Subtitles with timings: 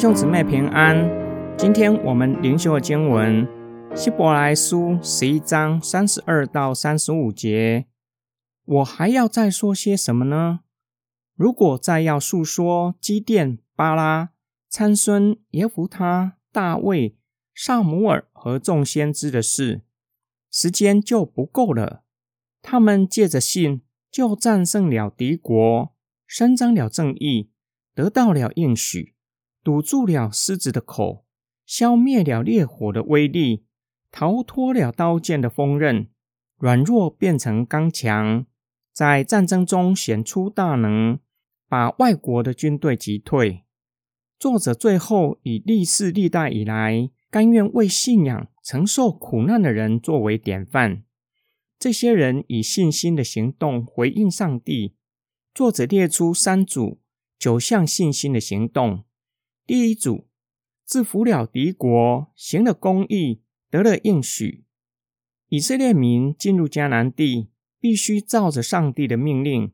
[0.00, 0.96] 兄姊妹平安。
[1.58, 3.46] 今天我们灵修的经文
[3.94, 7.84] 《希伯来书》十一章三十二到三十五节。
[8.64, 10.60] 我还要再说些什么呢？
[11.34, 14.30] 如果再要述说基甸、巴拉、
[14.70, 17.18] 参孙、耶弗他、大卫、
[17.54, 19.82] 萨姆尔和众先知的事，
[20.50, 22.04] 时间就不够了。
[22.62, 25.94] 他们借着信，就战胜了敌国，
[26.26, 27.50] 伸张了正义，
[27.94, 29.12] 得到了应许。
[29.62, 31.24] 堵住了狮子的口，
[31.66, 33.64] 消灭了烈火的威力，
[34.10, 36.08] 逃脱了刀剑的锋刃，
[36.56, 38.46] 软弱变成刚强，
[38.92, 41.18] 在战争中显出大能，
[41.68, 43.64] 把外国的军队击退。
[44.38, 51.04] 作者最后以历世历代以来甘愿为信仰承受苦难的人作为典范。
[51.78, 54.94] 这些人以信心的行动回应上帝。
[55.54, 57.00] 作者列出三组
[57.38, 59.04] 九项信心的行动。
[59.70, 60.26] 第一组
[60.84, 63.40] 制服了敌国，行了公义，
[63.70, 64.64] 得了应许。
[65.46, 69.72] 以色列民进入迦南地，必须照着上帝的命令，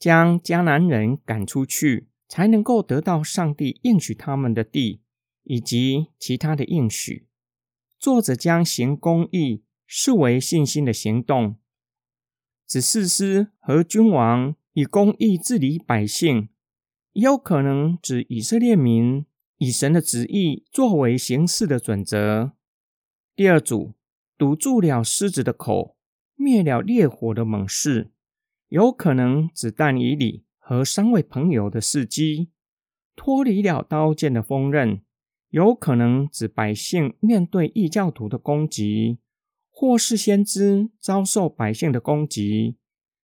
[0.00, 5.02] 将迦南人赶出去，才能够得到上帝应许他们的地
[5.44, 7.28] 以及其他的应许。
[8.00, 11.54] 作者将行公义视为信心的行动，
[12.66, 16.48] 指士师和君王以公义治理百姓，
[17.12, 19.24] 也有可能指以色列民。
[19.58, 22.52] 以神的旨意作为行事的准则。
[23.34, 23.94] 第二组
[24.36, 25.96] 堵住了狮子的口，
[26.34, 28.10] 灭了烈火的猛士，
[28.68, 32.50] 有可能指但以理和三位朋友的事迹；
[33.14, 35.02] 脱离了刀剑的锋刃，
[35.48, 39.18] 有可能指百姓面对异教徒的攻击，
[39.70, 42.76] 或是先知遭受百姓的攻击。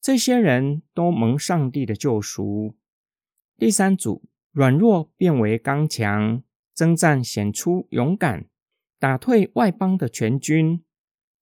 [0.00, 2.74] 这些人都蒙上帝的救赎。
[3.58, 4.22] 第三组。
[4.54, 6.40] 软弱变为刚强，
[6.72, 8.46] 征战显出勇敢，
[9.00, 10.84] 打退外邦的全军。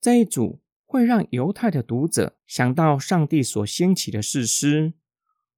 [0.01, 4.95] 这一组会让犹太的读者想到上帝所兴起的士师，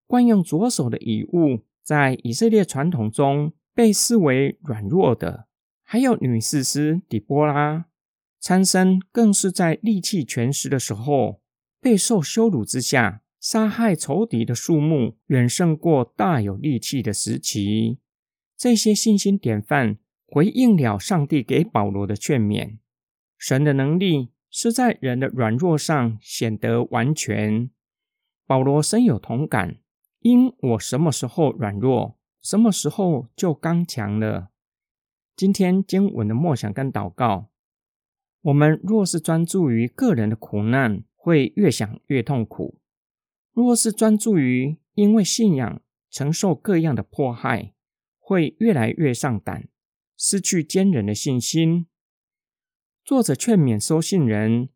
[0.08, 5.46] 惯用左手的遗物，在以色列传统中被视为软弱的。
[5.84, 7.84] 还有女士师底波拉，
[8.40, 11.40] 参生更是在力气全失的时候，
[11.80, 13.20] 备受羞辱之下。
[13.44, 17.98] 杀害仇敌的数目远胜过大有力气的时期。
[18.56, 22.78] 这些信心典范回应了上帝给保罗的劝勉。
[23.36, 27.68] 神的能力是在人的软弱上显得完全。
[28.46, 29.76] 保罗深有同感，
[30.20, 34.48] 因我什么时候软弱，什么时候就刚强了。
[35.36, 37.50] 今天经文的默想跟祷告，
[38.40, 42.80] 我们若是专注于个人的苦难，会越想越痛苦。
[43.54, 47.72] 若是专注于因为信仰承受各样的迫害，
[48.18, 49.68] 会越来越上胆，
[50.16, 51.86] 失去坚韧的信心。
[53.04, 54.70] 作者劝勉收信人：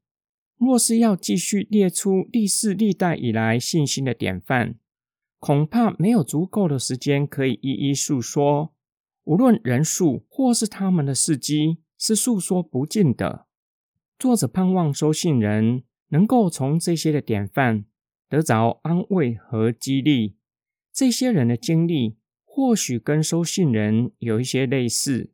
[0.57, 4.77] 若是要继续列出历世历代以来信心的典范，
[5.41, 8.73] 恐怕没有足够的时间可以一一述说。
[9.25, 13.47] 无论人数或是他们的事迹，是诉说不尽的。
[14.19, 17.85] 作者盼望收信人能够从这些的典范。
[18.29, 20.37] 得着安慰和激励，
[20.93, 25.33] 这些人的经历或许跟收信人有一些类似，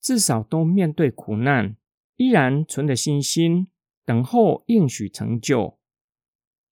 [0.00, 1.76] 至少都面对苦难，
[2.16, 3.68] 依然存着信心，
[4.04, 5.78] 等候应许成就。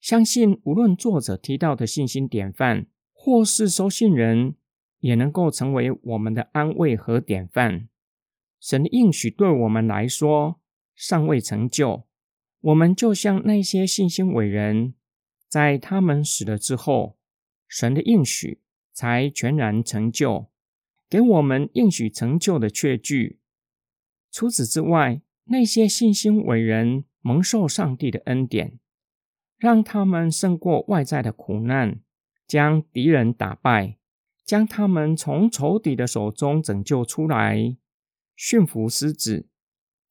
[0.00, 4.56] 相信无论作者提到的信心典范，或是收信人，
[5.00, 7.88] 也能够成为我们的安慰和典范。
[8.58, 10.60] 神的应许对我们来说
[10.94, 12.04] 尚未成就，
[12.60, 14.94] 我们就像那些信心伟人。
[15.50, 17.18] 在他们死了之后，
[17.66, 18.60] 神的应许
[18.92, 20.48] 才全然成就，
[21.08, 23.40] 给我们应许成就的确据。
[24.30, 28.78] 除此之外，那些信心伟人蒙受上帝的恩典，
[29.58, 31.98] 让他们胜过外在的苦难，
[32.46, 33.98] 将敌人打败，
[34.44, 37.76] 将他们从仇敌的手中拯救出来，
[38.36, 39.48] 驯服狮子，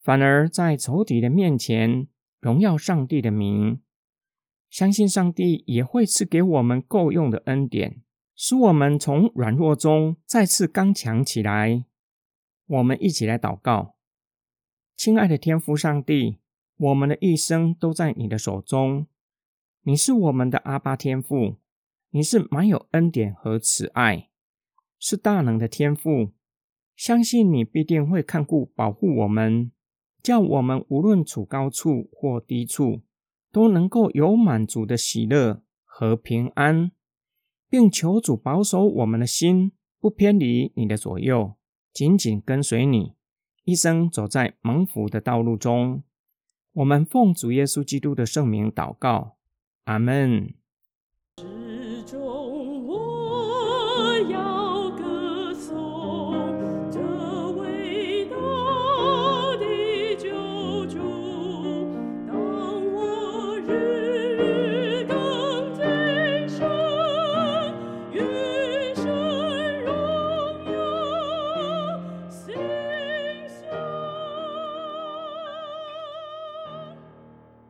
[0.02, 2.08] 反而在仇敌的面前
[2.42, 3.80] 荣耀上帝的名。
[4.70, 8.02] 相信上帝也会赐给我们够用的恩典，
[8.36, 11.86] 使我们从软弱中再次刚强起来。
[12.68, 13.96] 我们一起来祷告：
[14.96, 16.38] 亲爱的天父上帝，
[16.78, 19.08] 我们的一生都在你的手中。
[19.82, 21.58] 你是我们的阿巴天父，
[22.12, 24.30] 你是满有恩典和慈爱，
[25.00, 26.32] 是大能的天父。
[26.96, 29.72] 相信你必定会看顾保护我们，
[30.22, 33.02] 叫我们无论处高处或低处。
[33.52, 36.92] 都能够有满足的喜乐和平安，
[37.70, 41.56] 并求主保守我们的心，不偏离你的左右。
[41.92, 43.16] 紧紧跟随你，
[43.64, 46.04] 一生走在蒙福的道路中。
[46.74, 49.38] 我们奉主耶稣基督的圣名祷告，
[49.86, 50.59] 阿门。